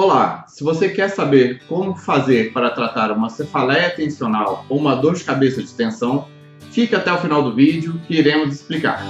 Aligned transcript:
Olá, 0.00 0.44
se 0.46 0.62
você 0.62 0.88
quer 0.88 1.08
saber 1.08 1.60
como 1.66 1.96
fazer 1.96 2.52
para 2.52 2.70
tratar 2.70 3.10
uma 3.10 3.28
cefaleia 3.28 3.90
tensional 3.90 4.64
ou 4.68 4.78
uma 4.78 4.94
dor 4.94 5.16
de 5.16 5.24
cabeça 5.24 5.60
de 5.60 5.74
tensão, 5.74 6.28
fique 6.70 6.94
até 6.94 7.12
o 7.12 7.18
final 7.18 7.42
do 7.42 7.52
vídeo 7.52 8.00
que 8.06 8.14
iremos 8.14 8.54
explicar. 8.54 9.02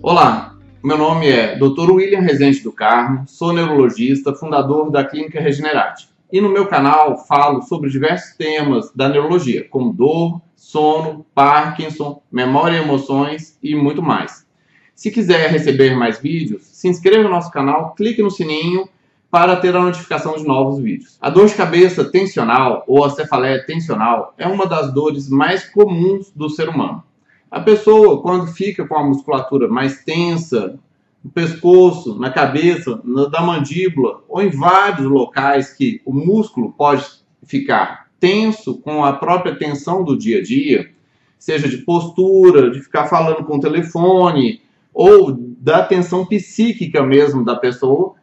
Olá, 0.00 0.56
meu 0.84 0.96
nome 0.96 1.28
é 1.28 1.56
Dr. 1.56 1.90
William 1.90 2.20
Rezende 2.20 2.60
do 2.60 2.70
Carmo, 2.70 3.24
sou 3.26 3.52
neurologista, 3.52 4.32
fundador 4.32 4.88
da 4.88 5.02
Clínica 5.02 5.40
Regenerate. 5.40 6.10
E 6.30 6.40
no 6.40 6.48
meu 6.48 6.68
canal 6.68 7.26
falo 7.26 7.60
sobre 7.62 7.90
diversos 7.90 8.36
temas 8.36 8.92
da 8.94 9.08
neurologia, 9.08 9.66
como 9.68 9.92
dor, 9.92 10.40
sono, 10.54 11.26
Parkinson, 11.34 12.22
memória 12.30 12.76
e 12.76 12.82
emoções 12.82 13.58
e 13.60 13.74
muito 13.74 14.00
mais. 14.00 14.46
Se 14.94 15.10
quiser 15.10 15.50
receber 15.50 15.96
mais 15.96 16.18
vídeos, 16.18 16.62
se 16.64 16.88
inscreva 16.88 17.24
no 17.24 17.30
nosso 17.30 17.50
canal, 17.50 17.94
clique 17.94 18.22
no 18.22 18.30
sininho 18.30 18.88
para 19.30 19.56
ter 19.56 19.74
a 19.74 19.80
notificação 19.80 20.36
de 20.36 20.44
novos 20.44 20.78
vídeos. 20.78 21.16
A 21.20 21.30
dor 21.30 21.46
de 21.46 21.54
cabeça 21.54 22.04
tensional 22.04 22.84
ou 22.86 23.04
a 23.04 23.10
cefaleia 23.10 23.64
tensional 23.64 24.34
é 24.36 24.46
uma 24.46 24.66
das 24.66 24.92
dores 24.92 25.28
mais 25.28 25.64
comuns 25.70 26.30
do 26.30 26.50
ser 26.50 26.68
humano. 26.68 27.02
A 27.50 27.60
pessoa, 27.60 28.20
quando 28.20 28.52
fica 28.52 28.86
com 28.86 28.96
a 28.96 29.04
musculatura 29.04 29.68
mais 29.68 30.04
tensa, 30.04 30.78
no 31.22 31.30
pescoço, 31.30 32.18
na 32.18 32.30
cabeça, 32.30 33.00
na, 33.04 33.26
da 33.26 33.40
mandíbula 33.40 34.22
ou 34.28 34.42
em 34.42 34.50
vários 34.50 35.06
locais 35.06 35.72
que 35.72 36.00
o 36.04 36.12
músculo 36.12 36.72
pode 36.72 37.04
ficar 37.44 38.08
tenso 38.18 38.78
com 38.78 39.04
a 39.04 39.12
própria 39.14 39.56
tensão 39.56 40.04
do 40.04 40.16
dia 40.16 40.38
a 40.38 40.42
dia, 40.42 40.90
seja 41.38 41.68
de 41.68 41.78
postura, 41.78 42.70
de 42.70 42.80
ficar 42.80 43.06
falando 43.06 43.44
com 43.44 43.56
o 43.56 43.60
telefone, 43.60 44.62
ou 44.92 45.32
da 45.32 45.82
tensão 45.82 46.26
psíquica 46.26 47.02
mesmo 47.02 47.44
da 47.44 47.56
pessoa, 47.56 48.14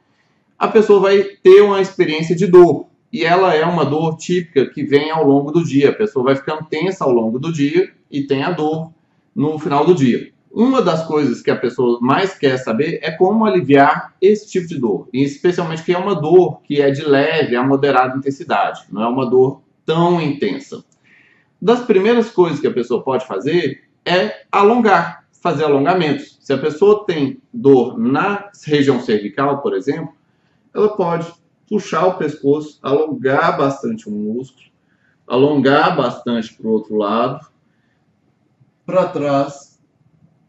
a 0.57 0.67
pessoa 0.67 0.99
vai 0.99 1.23
ter 1.41 1.61
uma 1.61 1.81
experiência 1.81 2.35
de 2.35 2.47
dor. 2.47 2.87
E 3.11 3.23
ela 3.23 3.55
é 3.55 3.65
uma 3.65 3.85
dor 3.85 4.17
típica 4.17 4.67
que 4.67 4.83
vem 4.83 5.09
ao 5.09 5.25
longo 5.25 5.51
do 5.51 5.63
dia. 5.63 5.89
A 5.89 5.93
pessoa 5.93 6.25
vai 6.25 6.35
ficando 6.35 6.65
tensa 6.65 7.03
ao 7.03 7.11
longo 7.11 7.39
do 7.39 7.51
dia 7.51 7.91
e 8.11 8.23
tem 8.23 8.43
a 8.43 8.51
dor 8.51 8.91
no 9.35 9.57
final 9.57 9.85
do 9.85 9.95
dia. 9.95 10.31
Uma 10.51 10.81
das 10.81 11.05
coisas 11.05 11.41
que 11.41 11.51
a 11.51 11.55
pessoa 11.55 11.99
mais 12.01 12.37
quer 12.37 12.57
saber 12.57 12.99
é 13.03 13.11
como 13.11 13.45
aliviar 13.45 14.15
esse 14.19 14.49
tipo 14.49 14.67
de 14.67 14.79
dor, 14.79 15.07
e 15.13 15.23
especialmente 15.23 15.83
que 15.83 15.93
é 15.93 15.97
uma 15.97 16.15
dor 16.15 16.61
que 16.63 16.81
é 16.81 16.89
de 16.89 17.03
leve 17.03 17.55
a 17.55 17.63
moderada 17.63 18.17
intensidade, 18.17 18.81
não 18.91 19.03
é 19.03 19.07
uma 19.07 19.29
dor 19.29 19.61
tão 19.85 20.19
intensa. 20.19 20.83
Das 21.61 21.81
primeiras 21.81 22.31
coisas 22.31 22.59
que 22.59 22.65
a 22.65 22.73
pessoa 22.73 23.03
pode 23.03 23.27
fazer 23.27 23.83
é 24.03 24.43
alongar 24.51 25.23
fazer 25.41 25.63
alongamentos. 25.63 26.37
Se 26.41 26.53
a 26.53 26.57
pessoa 26.57 27.05
tem 27.05 27.41
dor 27.53 27.97
na 27.97 28.49
região 28.65 28.99
cervical, 28.99 29.61
por 29.61 29.73
exemplo, 29.73 30.13
ela 30.73 30.95
pode 30.95 31.31
puxar 31.67 32.07
o 32.07 32.17
pescoço, 32.17 32.79
alongar 32.81 33.57
bastante 33.57 34.09
o 34.09 34.11
músculo, 34.11 34.69
alongar 35.27 35.95
bastante 35.95 36.53
para 36.53 36.67
o 36.67 36.71
outro 36.71 36.95
lado, 36.95 37.45
para 38.85 39.07
trás, 39.07 39.79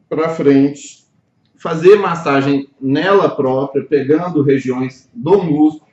para 0.08 0.30
frente, 0.30 1.04
fazer 1.56 1.96
massagem 1.96 2.70
nela 2.80 3.28
própria, 3.28 3.84
pegando 3.84 4.42
regiões 4.42 5.10
do 5.12 5.42
músculo, 5.42 5.90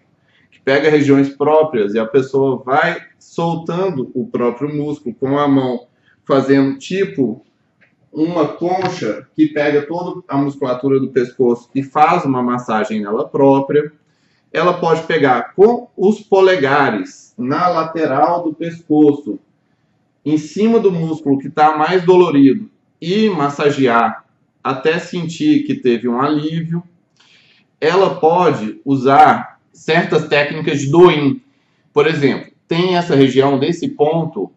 que 0.50 0.62
pega 0.62 0.90
regiões 0.90 1.30
próprias 1.30 1.94
e 1.94 2.00
a 2.00 2.06
pessoa 2.06 2.64
vai 2.64 3.02
soltando 3.20 4.10
o 4.14 4.26
próprio 4.26 4.74
músculo 4.74 5.14
com 5.14 5.38
a 5.38 5.48
mão, 5.48 5.88
fazendo 6.26 6.78
tipo 6.78 7.46
uma 8.18 8.48
concha 8.48 9.28
que 9.36 9.46
pega 9.46 9.86
toda 9.86 10.24
a 10.28 10.36
musculatura 10.36 11.00
do 11.00 11.10
pescoço 11.10 11.70
e 11.76 11.84
faz 11.84 12.26
uma 12.26 12.42
massagem 12.42 13.00
nela 13.00 13.30
própria. 13.30 13.92
Ela 14.52 14.74
pode 14.74 15.04
pegar 15.04 15.54
com 15.54 15.88
os 15.96 16.20
polegares 16.20 17.36
na 17.38 17.68
lateral 17.68 18.44
do 18.44 18.56
pescoço, 18.56 19.38
em 20.26 20.36
cima 20.36 20.80
do 20.80 20.92
músculo 20.92 21.38
que 21.38 21.48
está 21.48 21.78
mais 21.78 22.04
dolorido 22.04 22.72
e 23.00 23.30
massagear 23.30 24.26
até 24.64 24.98
sentir 24.98 25.62
que 25.64 25.76
teve 25.76 26.10
um 26.10 26.20
alívio. 26.20 26.82
Ela 27.80 28.16
pode 28.16 28.82
usar 28.84 29.60
certas 29.72 30.28
técnicas 30.28 30.82
de 30.82 30.90
doin. 30.90 31.40
Por 31.94 32.08
exemplo, 32.08 32.52
tem 32.68 32.98
essa 32.98 33.14
região 33.14 33.60
desse 33.60 33.88
ponto 33.90 34.52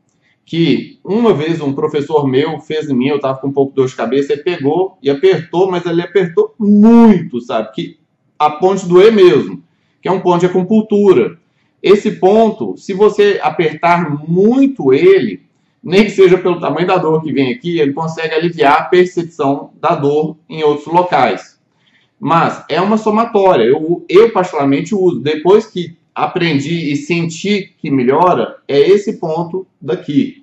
que 0.50 0.98
uma 1.04 1.32
vez 1.32 1.60
um 1.60 1.72
professor 1.72 2.26
meu 2.26 2.58
fez 2.58 2.90
em 2.90 2.92
mim, 2.92 3.06
eu 3.06 3.16
estava 3.16 3.38
com 3.38 3.46
um 3.46 3.52
pouco 3.52 3.70
de 3.70 3.76
dor 3.76 3.86
de 3.86 3.94
cabeça, 3.94 4.32
ele 4.32 4.42
pegou 4.42 4.98
e 5.00 5.08
apertou, 5.08 5.70
mas 5.70 5.86
ele 5.86 6.02
apertou 6.02 6.52
muito, 6.58 7.40
sabe? 7.40 7.70
Que 7.72 7.98
a 8.36 8.50
ponte 8.50 8.84
doer 8.84 9.12
mesmo, 9.12 9.62
que 10.02 10.08
é 10.08 10.10
um 10.10 10.18
ponto 10.18 10.40
de 10.40 10.46
acupuntura. 10.46 11.38
Esse 11.80 12.10
ponto, 12.10 12.76
se 12.76 12.92
você 12.92 13.38
apertar 13.40 14.28
muito 14.28 14.92
ele, 14.92 15.42
nem 15.80 16.02
que 16.02 16.10
seja 16.10 16.36
pelo 16.36 16.58
tamanho 16.58 16.88
da 16.88 16.96
dor 16.96 17.22
que 17.22 17.32
vem 17.32 17.52
aqui, 17.52 17.78
ele 17.78 17.92
consegue 17.92 18.34
aliviar 18.34 18.76
a 18.76 18.84
percepção 18.86 19.70
da 19.80 19.94
dor 19.94 20.36
em 20.48 20.64
outros 20.64 20.92
locais. 20.92 21.60
Mas 22.18 22.64
é 22.68 22.80
uma 22.80 22.98
somatória. 22.98 23.62
Eu, 23.62 24.04
eu 24.08 24.32
particularmente 24.32 24.96
uso. 24.96 25.20
Depois 25.20 25.66
que 25.66 25.96
aprendi 26.12 26.90
e 26.90 26.96
senti 26.96 27.72
que 27.78 27.88
melhora, 27.88 28.56
é 28.66 28.80
esse 28.80 29.18
ponto 29.20 29.64
daqui 29.80 30.39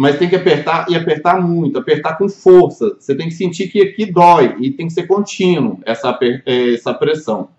mas 0.00 0.18
tem 0.18 0.30
que 0.30 0.36
apertar 0.36 0.86
e 0.88 0.96
apertar 0.96 1.42
muito, 1.42 1.78
apertar 1.78 2.16
com 2.16 2.26
força. 2.26 2.96
Você 2.98 3.14
tem 3.14 3.28
que 3.28 3.34
sentir 3.34 3.68
que 3.68 3.82
aqui 3.82 4.06
dói 4.06 4.56
e 4.58 4.70
tem 4.70 4.86
que 4.86 4.94
ser 4.94 5.06
contínuo 5.06 5.78
essa, 5.84 6.18
essa 6.46 6.94
pressão. 6.94 7.50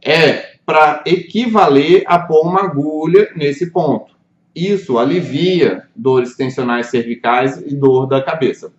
É 0.00 0.58
para 0.64 1.02
equivaler 1.04 2.04
a 2.06 2.20
pôr 2.20 2.46
uma 2.46 2.66
agulha 2.66 3.32
nesse 3.34 3.72
ponto. 3.72 4.14
Isso 4.54 4.96
alivia 4.96 5.88
dores 5.96 6.36
tensionais 6.36 6.86
cervicais 6.86 7.60
e 7.60 7.74
dor 7.74 8.06
da 8.06 8.22
cabeça. 8.22 8.72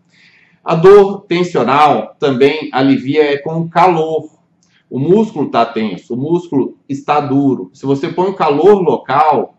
A 0.63 0.73
dor 0.73 1.25
tensional 1.27 2.15
também 2.17 2.69
alivia 2.71 3.33
é 3.33 3.37
com 3.37 3.67
calor. 3.67 4.29
O 4.89 4.97
músculo 4.97 5.47
está 5.47 5.65
tenso, 5.65 6.13
o 6.13 6.17
músculo 6.17 6.77
está 6.87 7.19
duro. 7.19 7.69
Se 7.73 7.85
você 7.85 8.07
põe 8.07 8.29
o 8.29 8.33
calor 8.33 8.81
local, 8.81 9.57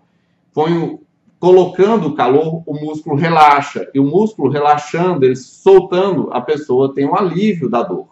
põe 0.54 0.98
colocando 1.38 2.08
o 2.08 2.14
calor, 2.14 2.62
o 2.66 2.74
músculo 2.74 3.16
relaxa. 3.16 3.88
E 3.94 4.00
o 4.00 4.04
músculo 4.04 4.50
relaxando, 4.50 5.24
ele 5.24 5.36
soltando, 5.36 6.30
a 6.32 6.40
pessoa 6.40 6.94
tem 6.94 7.06
um 7.06 7.16
alívio 7.16 7.68
da 7.68 7.82
dor. 7.82 8.08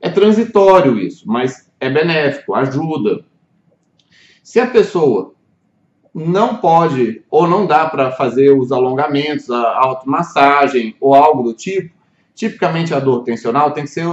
É 0.00 0.08
transitório 0.08 0.98
isso, 0.98 1.24
mas 1.28 1.70
é 1.78 1.88
benéfico, 1.88 2.54
ajuda. 2.54 3.24
Se 4.42 4.58
a 4.58 4.66
pessoa 4.66 5.34
não 6.12 6.56
pode 6.56 7.22
ou 7.30 7.46
não 7.46 7.66
dá 7.66 7.88
para 7.88 8.10
fazer 8.10 8.50
os 8.50 8.72
alongamentos, 8.72 9.48
a 9.50 9.78
automassagem 9.78 10.96
ou 11.00 11.14
algo 11.14 11.42
do 11.44 11.54
tipo, 11.54 11.94
tipicamente 12.34 12.92
a 12.92 12.98
dor 12.98 13.22
tensional 13.22 13.72
tem 13.72 13.84
que 13.84 13.90
ser 13.90 14.08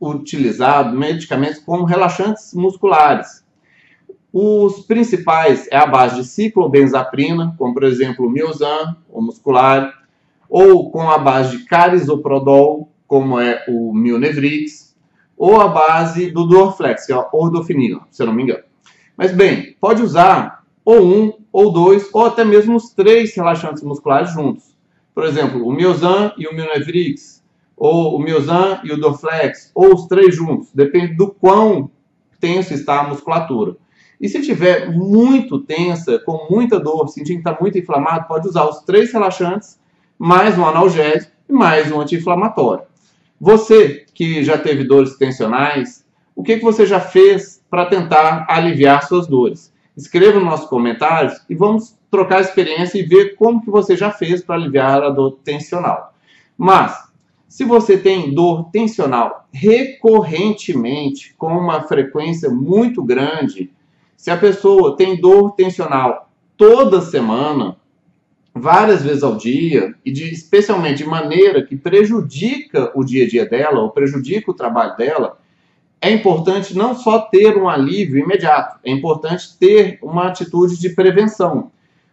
utilizado 0.00 0.98
medicamentos 0.98 1.60
como 1.60 1.84
relaxantes 1.84 2.52
musculares 2.52 3.41
os 4.32 4.80
principais 4.86 5.68
é 5.70 5.76
a 5.76 5.86
base 5.86 6.16
de 6.16 6.24
ciclobenzaprina, 6.24 7.54
como 7.58 7.74
por 7.74 7.84
exemplo 7.84 8.26
o 8.26 8.30
Miosan, 8.30 8.96
o 9.10 9.20
muscular, 9.20 9.92
ou 10.48 10.90
com 10.90 11.10
a 11.10 11.18
base 11.18 11.58
de 11.58 11.64
carisoprodol, 11.64 12.90
como 13.06 13.38
é 13.38 13.64
o 13.68 13.92
Mionevrix, 13.92 14.96
ou 15.36 15.60
a 15.60 15.68
base 15.68 16.30
do 16.30 16.46
Dorflex, 16.46 17.06
que 17.06 17.12
é 17.12 17.16
a 17.16 17.28
ordofinina, 17.32 18.00
se 18.10 18.22
eu 18.22 18.26
não 18.26 18.34
me 18.34 18.42
engano. 18.44 18.64
Mas 19.16 19.32
bem, 19.32 19.76
pode 19.80 20.02
usar 20.02 20.64
ou 20.84 21.00
um, 21.02 21.32
ou 21.52 21.70
dois, 21.70 22.08
ou 22.12 22.24
até 22.24 22.44
mesmo 22.44 22.76
os 22.76 22.90
três 22.90 23.34
relaxantes 23.34 23.82
musculares 23.82 24.32
juntos. 24.32 24.74
Por 25.14 25.24
exemplo, 25.24 25.66
o 25.66 25.72
Miosan 25.72 26.32
e 26.38 26.46
o 26.46 26.54
Mionevrix, 26.54 27.42
ou 27.76 28.16
o 28.16 28.18
Miosan 28.18 28.80
e 28.82 28.92
o 28.92 28.96
Dorflex, 28.96 29.70
ou 29.74 29.94
os 29.94 30.06
três 30.06 30.34
juntos, 30.34 30.68
depende 30.74 31.14
do 31.14 31.28
quão 31.28 31.90
tenso 32.40 32.72
está 32.72 33.00
a 33.00 33.08
musculatura. 33.08 33.76
E 34.22 34.28
se 34.28 34.40
tiver 34.40 34.88
muito 34.88 35.58
tensa, 35.58 36.16
com 36.20 36.46
muita 36.48 36.78
dor, 36.78 37.08
sentindo 37.08 37.42
que 37.42 37.48
está 37.48 37.60
muito 37.60 37.76
inflamado, 37.76 38.28
pode 38.28 38.46
usar 38.46 38.64
os 38.66 38.78
três 38.82 39.12
relaxantes, 39.12 39.80
mais 40.16 40.56
um 40.56 40.64
analgésico 40.64 41.32
e 41.48 41.52
mais 41.52 41.90
um 41.90 42.00
anti-inflamatório. 42.00 42.84
Você 43.40 44.06
que 44.14 44.44
já 44.44 44.56
teve 44.56 44.84
dores 44.84 45.16
tensionais, 45.16 46.06
o 46.36 46.44
que, 46.44 46.56
que 46.56 46.62
você 46.62 46.86
já 46.86 47.00
fez 47.00 47.64
para 47.68 47.86
tentar 47.86 48.46
aliviar 48.48 49.02
suas 49.08 49.26
dores? 49.26 49.74
Escreva 49.96 50.38
nos 50.38 50.48
nossos 50.48 50.68
comentários 50.68 51.42
e 51.50 51.56
vamos 51.56 51.98
trocar 52.08 52.42
experiência 52.42 53.00
e 53.00 53.02
ver 53.02 53.34
como 53.34 53.60
que 53.60 53.70
você 53.70 53.96
já 53.96 54.12
fez 54.12 54.40
para 54.40 54.54
aliviar 54.54 55.02
a 55.02 55.10
dor 55.10 55.40
tensional. 55.42 56.14
Mas, 56.56 56.96
se 57.48 57.64
você 57.64 57.98
tem 57.98 58.32
dor 58.32 58.70
tensional 58.70 59.48
recorrentemente, 59.52 61.34
com 61.36 61.48
uma 61.48 61.82
frequência 61.82 62.48
muito 62.48 63.02
grande, 63.02 63.72
se 64.22 64.30
a 64.30 64.36
pessoa 64.36 64.96
tem 64.96 65.20
dor 65.20 65.50
tensional 65.56 66.30
toda 66.56 67.00
semana, 67.00 67.76
várias 68.54 69.02
vezes 69.02 69.24
ao 69.24 69.34
dia, 69.34 69.96
e 70.04 70.12
de, 70.12 70.32
especialmente 70.32 70.98
de 70.98 71.04
maneira 71.04 71.66
que 71.66 71.74
prejudica 71.74 72.92
o 72.94 73.02
dia 73.02 73.24
a 73.24 73.28
dia 73.28 73.44
dela, 73.44 73.80
ou 73.80 73.90
prejudica 73.90 74.48
o 74.48 74.54
trabalho 74.54 74.96
dela, 74.96 75.40
é 76.00 76.08
importante 76.12 76.72
não 76.78 76.94
só 76.94 77.18
ter 77.18 77.56
um 77.56 77.68
alívio 77.68 78.22
imediato, 78.22 78.78
é 78.84 78.92
importante 78.92 79.58
ter 79.58 79.98
uma 80.00 80.28
atitude 80.28 80.78
de 80.78 80.90
prevenção. 80.90 81.72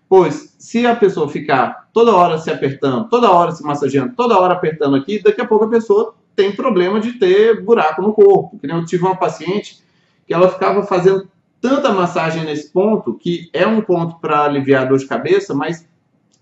Pois, 0.09 0.56
se 0.57 0.88
a 0.88 0.95
pessoa 0.95 1.29
ficar 1.29 1.89
toda 1.94 2.15
hora 2.15 2.39
se 2.39 2.50
apertando, 2.50 3.07
toda 3.07 3.29
hora 3.29 3.51
se 3.51 3.61
massageando, 3.61 4.15
toda 4.15 4.39
hora 4.39 4.56
apertando 4.56 4.95
aqui, 4.95 5.21
daqui 5.21 5.41
a 5.41 5.47
pouco 5.47 5.65
a 5.65 5.69
pessoa 5.69 6.15
tem 6.35 6.51
problema 6.51 7.00
de 7.00 7.19
ter 7.19 7.63
buraco 7.63 8.01
no 8.01 8.13
corpo. 8.13 8.59
Eu 8.63 8.83
tive 8.83 9.03
uma 9.03 9.15
paciente 9.15 9.83
que 10.25 10.33
ela 10.33 10.50
ficava 10.50 10.81
fazendo 10.81 11.29
tanta 11.61 11.91
massagem 11.91 12.44
nesse 12.44 12.71
ponto, 12.71 13.13
que 13.13 13.50
é 13.53 13.65
um 13.65 13.81
ponto 13.81 14.19
para 14.19 14.45
aliviar 14.45 14.83
a 14.83 14.85
dor 14.85 14.97
de 14.97 15.06
cabeça, 15.06 15.53
mas 15.53 15.88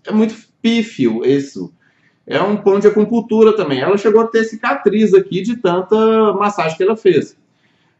é 0.06 0.12
muito 0.12 0.34
pífio 0.62 1.24
isso. 1.24 1.72
É 2.26 2.40
um 2.42 2.56
ponto 2.56 2.80
de 2.80 2.88
acupuntura 2.88 3.56
também. 3.56 3.80
Ela 3.80 3.96
chegou 3.96 4.20
a 4.20 4.26
ter 4.26 4.44
cicatriz 4.44 5.14
aqui 5.14 5.40
de 5.40 5.56
tanta 5.56 6.32
massagem 6.34 6.76
que 6.76 6.82
ela 6.82 6.96
fez. 6.96 7.36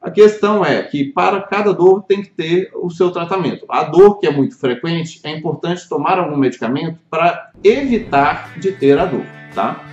A 0.00 0.10
questão 0.10 0.64
é 0.64 0.80
que 0.82 1.04
para 1.04 1.40
cada 1.40 1.72
dor 1.72 2.04
tem 2.04 2.22
que 2.22 2.30
ter 2.30 2.70
o 2.74 2.88
seu 2.88 3.10
tratamento. 3.10 3.64
A 3.68 3.82
dor 3.82 4.20
que 4.20 4.26
é 4.26 4.30
muito 4.30 4.56
frequente, 4.56 5.20
é 5.24 5.30
importante 5.30 5.88
tomar 5.88 6.18
algum 6.18 6.36
medicamento 6.36 6.98
para 7.10 7.50
evitar 7.64 8.52
de 8.58 8.70
ter 8.72 8.96
a 8.98 9.06
dor, 9.06 9.24
tá? 9.54 9.84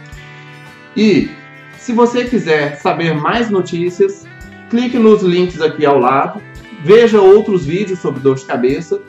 E 0.96 1.30
se 1.80 1.92
você 1.92 2.26
quiser 2.26 2.76
saber 2.76 3.16
mais 3.16 3.50
notícias, 3.50 4.28
clique 4.70 4.98
nos 5.00 5.24
links 5.24 5.60
aqui 5.60 5.86
ao 5.86 5.98
lado, 5.98 6.42
veja 6.86 7.20
outros 7.20 7.66
vídeos 7.66 7.98
sobre 7.98 8.20
dor 8.20 8.36
de 8.36 8.46
cabeça, 8.46 9.02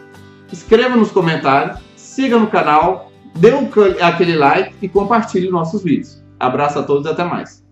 escreva 0.50 0.96
nos 0.96 1.10
comentários, 1.10 1.78
siga 1.94 2.38
no 2.38 2.46
canal, 2.46 3.12
dê 3.34 3.50
aquele 4.00 4.34
like 4.34 4.74
e 4.80 4.88
compartilhe 4.88 5.50
nossos 5.50 5.82
vídeos. 5.82 6.24
Abraço 6.40 6.78
a 6.78 6.82
todos 6.82 7.04
e 7.04 7.10
até 7.10 7.22
mais. 7.22 7.65